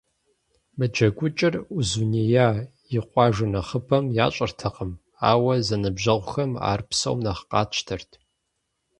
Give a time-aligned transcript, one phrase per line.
[0.77, 2.49] Мы джэгукӏэр Узуняйла
[2.97, 4.91] и къуажэ нэхъыбэм ящӏэртэкъым,
[5.31, 8.11] ауэ зэныбжьэгъухэм ар псом нэхъ къатщтэрт.